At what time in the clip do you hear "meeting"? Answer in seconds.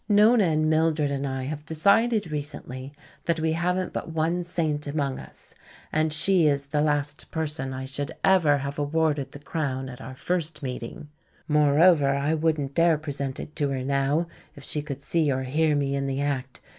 10.63-11.09